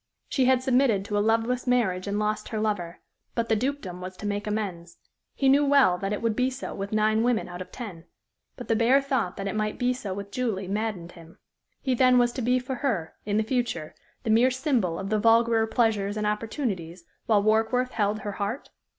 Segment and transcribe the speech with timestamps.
[0.29, 3.01] She had submitted to a loveless marriage and lost her lover;
[3.35, 4.97] but the dukedom was to make amends.
[5.35, 8.05] He knew well that it would be so with nine women out of ten.
[8.57, 11.37] But the bare thought that it might be so with Julie maddened him.
[11.83, 13.93] He then was to be for her, in the future,
[14.23, 18.71] the mere symbol of the vulgarer pleasures and opportunities, while Warkworth held her heart?